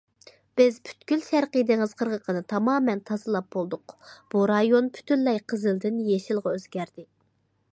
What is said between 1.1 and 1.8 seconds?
شەرقىي